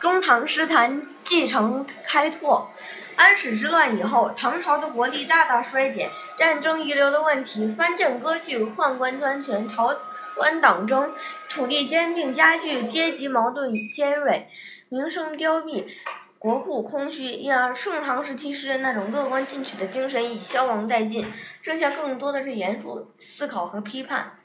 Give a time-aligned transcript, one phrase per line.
[0.00, 2.70] 中唐诗坛继承开拓。
[3.16, 9.92] 安史之乱以后，唐朝的国力大大衰减，战争遗留的问题、藩镇割据、宦官专权、朝
[10.36, 11.12] 官党争、
[11.50, 14.48] 土地兼并加剧，阶级矛盾尖锐，
[14.88, 15.84] 民生凋敝，
[16.38, 17.24] 国库空虚。
[17.24, 21.26] 因而，盛唐时期诗人那种乐观进取的精神已消亡殆尽，
[21.60, 24.38] 剩下更多的是严肃思考和批判。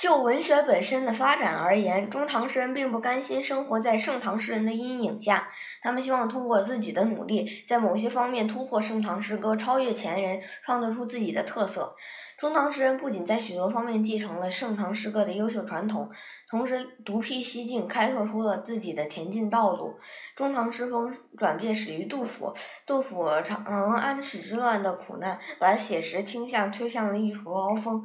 [0.00, 5.50] 就文学本身的发展而言，中唐诗人并不甘心生活在盛唐诗人的阴影下，
[5.82, 11.94] 他们希望通过自己的努力，在某些方面突破盛唐诗歌，超越前人，创作出自己的特色。
[12.38, 16.10] 中唐诗人不仅在许多方面继承了盛唐诗歌的优秀传统，
[16.48, 19.98] 同时独辟蹊径，开拓出了自己的前进道路。
[20.34, 22.54] 中唐诗风转变始于杜甫，
[22.86, 23.62] 杜甫尝
[23.92, 28.02] 安史之乱的苦难，把写实倾向推向了艺术高峰。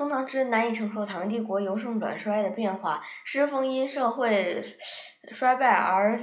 [0.00, 4.64] 中唐诗难以承受唐帝国由盛转衰的变化，诗风因社会
[5.30, 6.18] 衰败而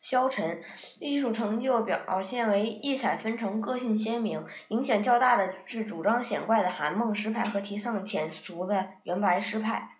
[0.00, 0.62] 消沉，
[1.00, 4.46] 艺术成就表现为异彩纷呈、个性鲜明。
[4.68, 9.96] 影响较大的是主张显怪的韩孟诗派和提倡浅俗的元白诗派。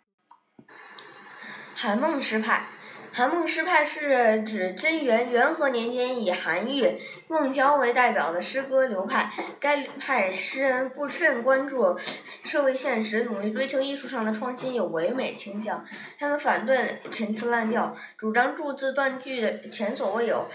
[1.74, 2.66] 韩孟诗派。
[3.14, 9.30] 韩孟诗派是指贞元元和年间以韩愈、孟郊为代表的诗歌流派。
[9.60, 11.98] 该派诗人不甚关注
[12.42, 15.84] 社会现实，努力追求艺术上的创新，有唯美倾向。
[16.18, 20.48] 他们反对陈词滥调，主张注字断句前所未有，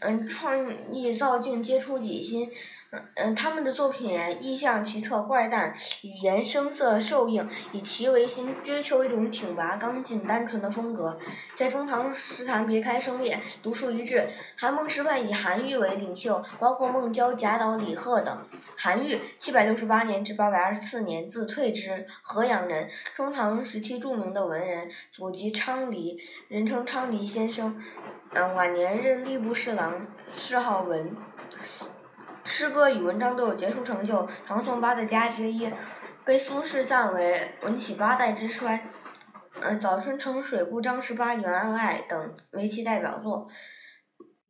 [0.00, 2.50] 嗯，创意造境皆出己心。
[3.14, 11.16] 嗯他们的作品意象奇特怪诞，语言声色受应，以其为心，追求一种挺拔刚劲、单纯的风格，
[11.54, 14.28] 在中唐诗坛别开生面，独树一帜。
[14.56, 18.36] 韩孟诗派以韩愈为领袖，包括孟郊、贾岛、李贺等。
[18.76, 27.80] 韩愈，七百六十八年至八百二十四年，字退之，河阳人，中唐时期著名的文人，祖籍昌黎，人称昌黎先生。
[28.32, 31.16] 嗯，晚年任吏部侍郎，谥号文。
[32.44, 35.68] 诗歌与文章都有杰出成就，唐宋八大家之一，
[36.24, 38.86] 被苏轼赞为“文起八代之衰”。
[39.60, 43.48] 嗯，《早春呈水部张十八元案外》等为其代表作。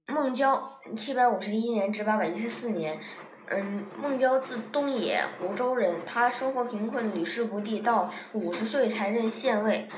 [0.08, 3.00] 孟郊，七百五十一年至八百一十四年。
[3.46, 5.96] 嗯，孟郊字东野，湖州人。
[6.04, 9.88] 他生活贫困，屡试不第，到五十岁才任县尉。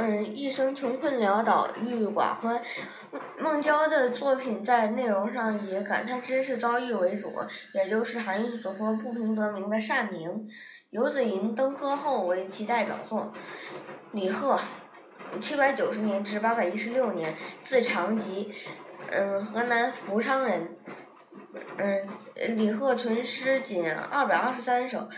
[0.00, 2.62] 嗯，一生穷困潦倒，郁郁寡欢。
[3.10, 7.34] 孟孟郊的作品在内容上以感叹知识遭遇为主，
[7.74, 10.48] 也就是韩愈所说“不平则鸣”的善鸣。
[10.90, 13.32] 游子吟《登科后》为其代表作。
[14.12, 14.56] 李贺，
[15.40, 18.54] 七百九十年至八百一十六年，字长吉，
[19.10, 20.76] 嗯，河南福昌人。
[21.76, 22.06] 嗯，
[22.56, 25.08] 李贺存诗仅二百二十三首。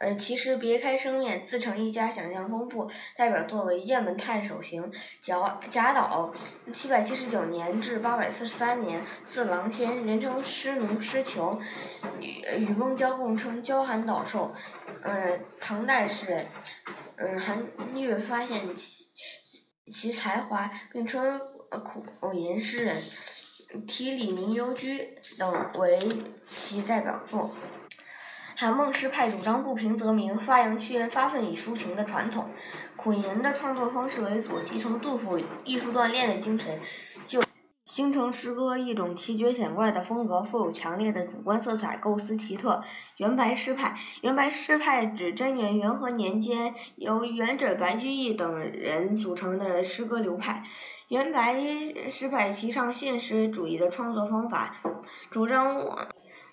[0.00, 2.90] 嗯，其实别开生面，自成一家，想象丰富。
[3.18, 4.90] 代表作为《雁门太守行》。
[5.20, 6.32] 贾贾岛，
[6.72, 11.60] 七百七十九年至八百四十三年，字郎仙，人称诗奴、诗囚，
[12.18, 14.50] 与与孟郊共称郊韩岛寿。
[15.02, 16.46] 嗯，唐代诗人。
[17.16, 17.62] 嗯，韩
[17.94, 19.04] 愈发现其
[19.86, 21.38] 其才华，并称
[21.68, 22.96] 苦吟诗人，
[23.84, 25.98] 《题李明幽居》等为
[26.42, 27.54] 其代表作。
[28.60, 32.46] 韩孟诗派主张不平则鸣，发扬屈原发愤以抒情的传统，
[32.94, 36.78] 苦吟的创作方式为主，继承杜甫艺术锻炼的精神，
[37.26, 37.40] 就
[37.86, 42.82] 形成诗歌一种奇绝险怪的风格，富有强烈的主观色彩，构思奇特。
[43.16, 50.62] 元白诗派，元白诗派指贞元元和年间由元稹、白居易等人组成的诗歌流派。
[51.08, 51.58] 元白
[52.10, 54.76] 诗派提倡现实主义的创作方法，
[55.30, 55.80] 主张。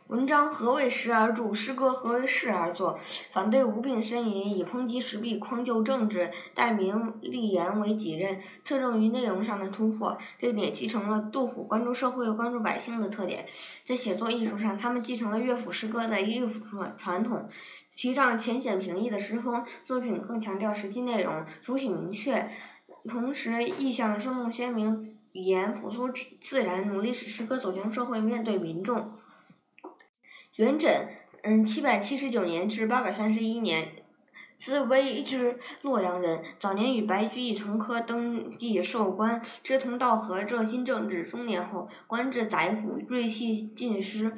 [0.07, 1.53] 文章何为时而著？
[1.53, 2.97] 诗歌何为事而作？
[3.33, 10.17] 反对无病呻吟，以抨击时弊、匡救政治、代名立言为己任，侧重于内容上的突破。
[10.39, 13.45] 这点继承了杜甫关注社会、关注百姓的特点。
[13.85, 17.49] 在写作艺术上，他们继承了乐府诗歌的艺术传传统，
[17.97, 22.49] 提倡浅显平易的诗风，作品更强调实际内容，主体明确，
[23.09, 26.09] 同时意象生动鲜明，语言朴素
[26.39, 29.11] 自然，努力使诗歌走向社会，面对民众。
[30.57, 31.05] 元稹，
[31.43, 33.89] 嗯，七百七十九年至八百三十一年，
[34.57, 36.43] 字微之，洛阳人。
[36.57, 41.23] 早年与白居易同科登第授官，志同道合，热心政治。
[41.25, 44.33] 中年后，官至宰辅，锐气尽失。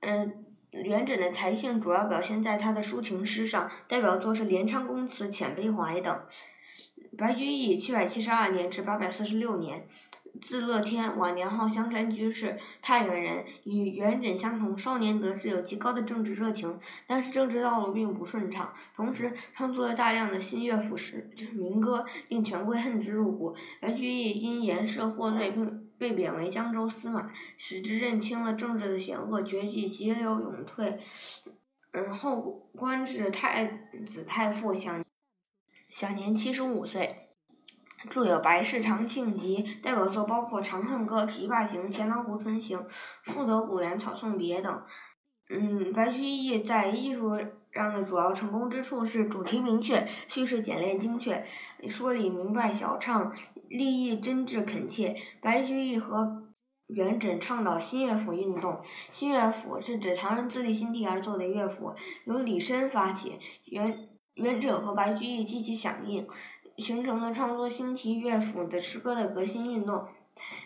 [0.00, 6.20] 嗯，元稹的才性主要表现在他的抒情诗上，代表作是《连昌宫词》《遣悲怀》等。
[7.16, 9.86] 白居易，七百七十二年至八百四十六年。
[10.40, 14.76] 字乐天，晚年号香山居士，太原人，与元稹相同。
[14.76, 18.72] 少年得志，有极高的政治热情，但是政治道路并不顺畅。
[18.96, 23.54] 同时，创作了大量的新乐府诗就是民歌，令权贵恨之入骨。
[23.80, 30.98] 白居易因言事获罪，并被贬为江州司马，使之认清了政治的险恶，决计急流勇退。
[31.92, 33.66] 嗯，后官至太
[34.06, 35.04] 子太傅，享
[35.90, 37.28] 享年七十五岁。
[38.10, 42.78] 著有《白氏长庆集》，代表作包括《长恨歌》《琵琶行》《钱塘湖春行》
[43.22, 44.82] 《赋得古原草送别》等。
[45.50, 47.38] 嗯，白居易在艺术
[47.72, 51.44] 上的主要成功之处是主题明确，叙事简练精确，
[51.88, 53.34] 说理明白晓畅，
[53.68, 55.14] 立意真挚恳切。
[55.42, 56.44] 白居易和
[56.86, 61.94] 元稹倡导新乐府运动，新乐府是指唐人自立新地而作的乐府，
[62.24, 66.26] 由李绅发起，元元稹和白居易积极响应。
[66.76, 70.06] 形成了创作新奇乐府的诗歌的革新运动。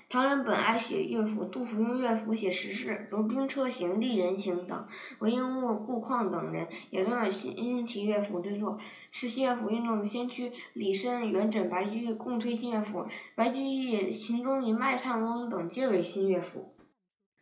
[0.09, 4.87] 唐人本爱写乐府，杜甫用乐府写时事，如《兵车行》《丽人行》等。
[5.19, 8.79] 韦应物、顾况等人也都有新奇乐府之作，
[9.11, 10.53] 是新乐府运动的先驱。
[10.75, 13.05] 李绅、元稹、白居易共推新乐府，
[13.35, 16.73] 白居易、秦中林、麦探翁等皆为新乐府。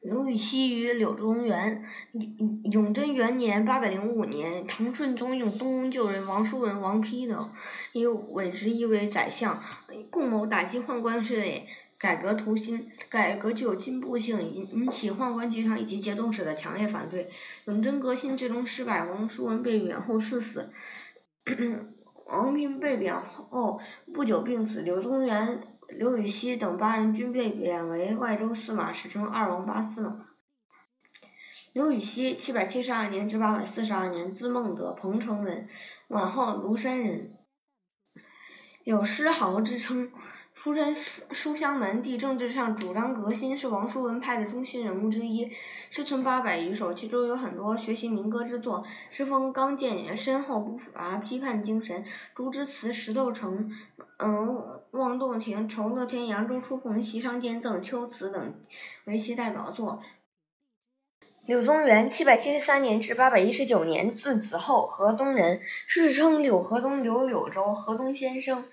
[0.05, 1.83] 刘禹锡与柳宗元，
[2.71, 7.51] 永贞元年（八百零五年），唐顺宗用东宫旧人王叔文、王丕等，
[7.95, 9.59] 以委职一为宰相，
[10.11, 11.62] 共谋打击宦官势力，
[11.97, 12.87] 改革图新。
[13.09, 17.31] 改革具有进步性，引引起宦官集团以及节度使的强烈反对。
[17.65, 20.71] 永贞革新最终失败，王叔文被贬后赐死。
[22.27, 23.81] 王丕被贬后
[24.12, 25.62] 不久病死，柳宗元。
[25.88, 30.26] 刘禹锡等八人均被贬为外州司马，史称“二王八司马”。
[31.72, 35.69] 刘禹锡，七百七十二年至八百四十二年，字孟德，彭城人，
[36.08, 37.36] 晚号庐山人，
[38.84, 40.10] 有诗豪之称。
[40.56, 45.50] 出身书香门第，政治上主张革新，是王叔文派的中心人物之一。
[45.90, 52.04] 诗存八百余首，其中有很多学习民歌之作，诗风刚健，深厚不乏批判精神。
[52.36, 53.69] 竹枝词《石头城》、
[54.19, 58.55] 嗯，望洞庭、酬乐天、扬州初逢、席上见赠、秋词等
[59.06, 60.00] 为其代表作。
[61.46, 68.64] 柳宗元，七百七十三年至八百一十九年，字子厚，河东人，世称柳河东、柳柳州、河东先生。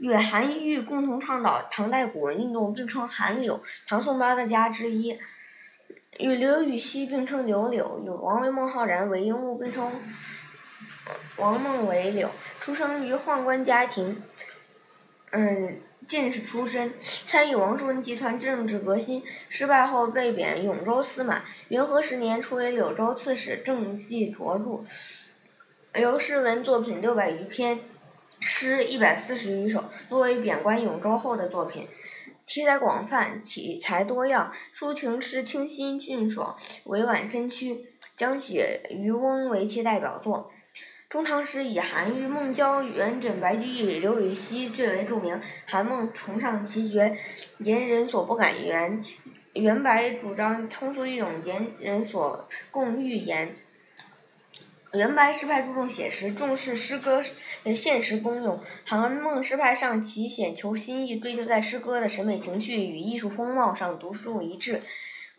[0.00, 5.16] 与韩愈共同倡导唐代古文运动，并称韩柳，唐宋八大家之一。
[6.18, 9.92] 与刘禹锡并称刘柳，与王维、孟浩然、韦应物并称
[11.36, 12.28] 王孟韦柳。
[12.58, 14.20] 出生于宦官家庭，
[15.32, 16.92] 嗯，进士出身，
[17.26, 21.42] 参与王叔文集团政治革新，失败后被贬永州司马。
[21.68, 24.84] 元和十年，出为柳州刺史，政绩卓著。
[25.92, 27.80] 刘诗文作品六百余篇。
[28.46, 31.88] 诗一百四十余首，多为贬官永州后的作品，
[32.46, 34.52] 题材广泛，体裁多样。
[34.74, 36.54] 抒情诗清新俊爽，
[36.84, 40.50] 委婉真曲，将雪渔翁为其代表作。
[41.08, 45.40] 中唐诗以韩愈、孟郊、元稹、白居易、刘禹锡最为著名。
[45.66, 47.16] 韩孟崇尚奇绝，
[47.58, 49.00] 言人所不敢言；
[49.52, 53.54] 元白主张通俗易懂，言人所共欲言。
[54.92, 57.22] 元白诗派注重写实，重视诗歌
[57.62, 64.82] 的现实功用；韩孟诗派上奇险求新意，追求在诗歌的审美情趣与艺术风貌上独树一帜。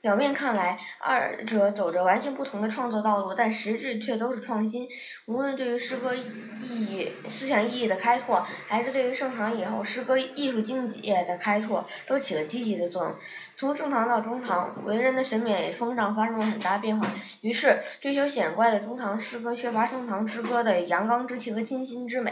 [0.06, 4.88] 表面看来，二者走着完全不同的创作道路，但实质却都是创新。
[5.26, 6.22] 无论对于诗歌意
[6.62, 13.16] 义、思想意义的开拓，还是对于盛唐以后诗歌艺术境界的开拓，都起了积极的作用。
[13.58, 17.10] 从盛唐到中唐，文人的审美风尚发生了很大变化。
[17.40, 22.32] 于是，追求显怪的中唐诗歌缺乏盛唐诗歌的阳刚之气和清新之美；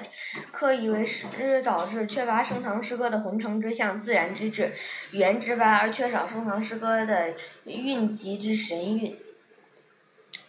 [0.52, 4.74] 刻意为诗，导致缺乏盛唐诗歌的浑成之象、自然之质、
[5.12, 7.34] 语言直白，而缺少盛唐诗歌的。
[7.66, 9.18] 韵集之神韵。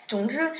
[0.08, 0.52] 总之，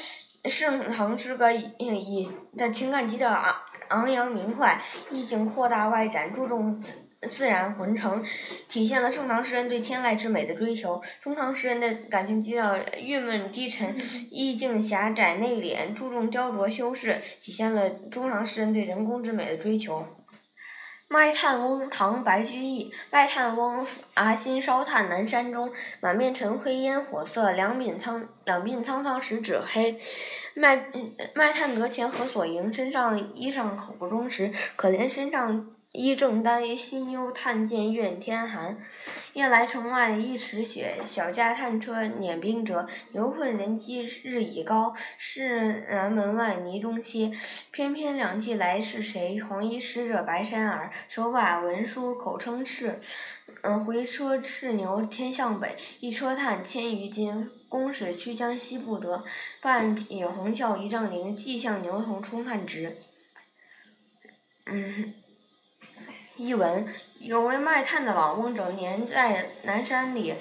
[0.45, 3.57] 盛唐诗歌以以的情感基调昂
[3.89, 4.81] 昂扬明快，
[5.11, 6.81] 意境扩大外展，注重
[7.27, 8.25] 自然浑成，
[8.69, 13.95] 体现了盛唐诗人对天籁之美的追求；中唐诗人的感情基调郁闷低沉，
[14.31, 20.07] 意境狭窄内敛，注重雕琢修饰，体现了中唐诗人对人工之美的追求。
[21.07, 22.91] 卖炭翁，唐，白居易。
[23.13, 30.01] 卖炭翁，伐薪烧炭南山中，满面尘灰烟火色，两鬓苍两鬓苍苍十指黑。
[30.57, 30.87] 卖
[31.35, 32.73] 卖炭得钱何所营？
[32.73, 38.79] 身上衣裳口不忠实，可怜身上一正呆，心忧探见怨天寒。
[39.35, 42.89] 夜来城外一尺雪，小驾探车碾冰辙。
[43.13, 47.31] 牛困人饥日已高，市南门外泥中歇。
[47.71, 49.41] 翩翩两骑来是谁？
[49.41, 52.97] 红衣使者白衫儿，手把文书口称敕。
[53.63, 57.49] 嗯，回车赤牛天向北，一车炭千余斤。
[57.69, 59.23] 公使驱将西不得，
[59.63, 62.97] 半匹红鞘一丈绫，计向牛头冲炭直。
[64.67, 65.15] 嗯。
[66.37, 66.85] 译文：
[67.21, 70.35] 有位卖炭的老翁，整年在南山里，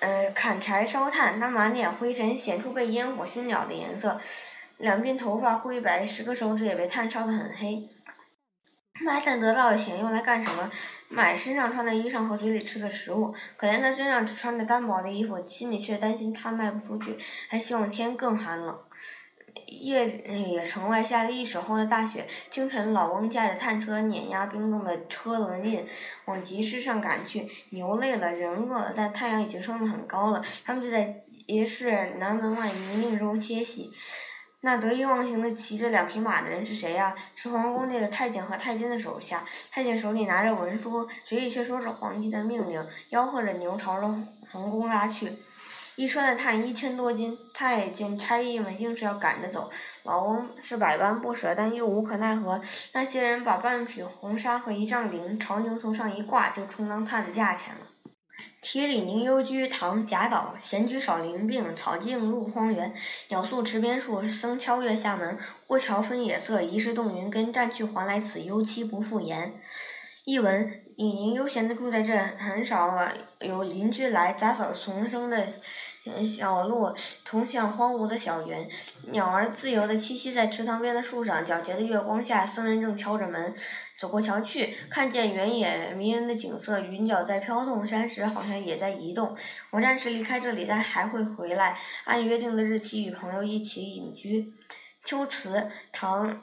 [0.00, 1.38] 呃，砍柴烧炭。
[1.38, 4.20] 他满脸灰尘，显出被烟火熏了的颜色，
[4.78, 7.88] 两鬓头发灰白，十个手指也被炭烧得很黑。
[9.00, 10.68] 卖炭得到的钱用来干什么？
[11.08, 13.32] 买身上穿的衣裳和嘴里吃的食物。
[13.56, 17.16] 可怜他身上只穿着单薄的衣服，心里却担心炭卖不出去，
[17.48, 18.76] 还希望天更寒冷。
[19.66, 22.26] 夜里，城外下了一尺厚的大雪。
[22.50, 25.86] 清晨，老翁驾着炭车碾压冰冻的车轮印，
[26.26, 27.48] 往集市上赶去。
[27.70, 30.42] 牛累了，人饿了，但太阳已经升得很高了。
[30.64, 31.04] 他们就在
[31.46, 33.92] 集市南门外泥泞中歇息。
[34.60, 37.14] 那得意忘形的骑着两匹马的人是谁呀？
[37.36, 39.44] 是皇宫内的太监和太监的手下。
[39.70, 44.08] 太监手里拿着文书，嘴里却说着皇帝的命令，吆喝着牛朝着
[44.50, 45.30] 皇宫拉去。
[45.98, 49.68] 一车的炭一千多斤，太监差役们硬是要赶着走。
[50.04, 52.60] 老翁是百般不舍，但又无可奈何。
[52.92, 57.80] 那些人把半匹红纱和一丈绫朝牛头上一挂，就充当炭的价钱了。
[58.62, 60.54] 铁里宁幽居，唐·贾岛。
[60.60, 62.94] 闲居少林病，草径入荒原。
[63.30, 65.36] 鸟宿池边树，僧敲月下门。
[65.66, 67.52] 过桥分野色，疑是动云根。
[67.52, 69.52] 暂去还来此，忧期不复言。
[70.24, 73.08] 译文：李宁悠闲地住在这，很少
[73.40, 75.48] 有邻居来杂草丛生的。
[76.26, 78.68] 小路通向荒芜的小园，
[79.10, 81.44] 鸟儿自由地栖息在池塘边的树上。
[81.44, 83.54] 皎洁的月光下，僧人正敲着门。
[83.98, 89.36] 走过桥去，看见原野迷人的景色，云脚在飘动，山石好像也在移动。
[89.70, 94.52] 我暂时离开这里，但还会回来，按约定的日期与朋友一起隐居。
[95.04, 96.42] 秋词，唐。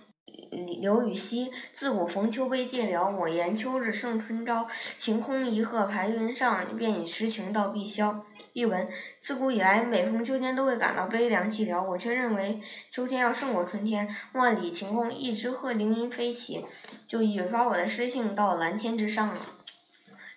[0.81, 4.67] 刘禹锡，自古逢秋悲寂寥，我言秋日胜春朝。
[4.99, 8.21] 晴空一鹤排云上，便引诗情到碧霄。
[8.55, 8.87] 译文：
[9.19, 14.07] 自古以来，每逢秋天都会感到悲凉寂寥，我却认为秋天要胜过春天。
[14.31, 16.65] 万里晴空，一只鹤凌云飞起，
[17.05, 19.35] 就引发我的诗兴到蓝天之上了。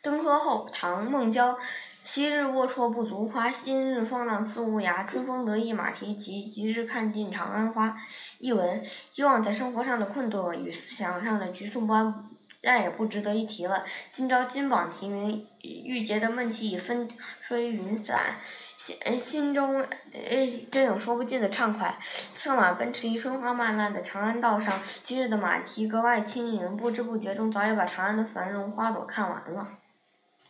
[0.02, 1.56] 登科后，唐·孟郊。
[2.04, 5.06] 昔日龌龊不足夸，今日放浪思无涯。
[5.06, 7.94] 春风得意马蹄疾，一日看尽长安花。
[8.38, 8.82] 译文：
[9.14, 12.28] 以往在生活上的困顿与思想上的局促不安，
[12.62, 13.84] 再也不值得一提了。
[14.12, 17.08] 今朝金榜题名，郁结的闷气已风
[17.40, 18.36] 吹云散，
[18.76, 19.84] 心心中
[20.70, 21.96] 真有说不尽的畅快。
[22.36, 29.68] 策马奔驰于春花漫烂的长安道上，今日的马蹄格外轻盈，不知不觉中早已把长安的繁荣花朵看完了。